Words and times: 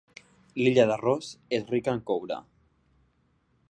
L'illa 0.61 0.85
de 0.93 0.95
Ross 1.03 1.29
és 1.59 1.71
rica 1.75 1.95
en 1.97 2.03
coure. 2.09 2.43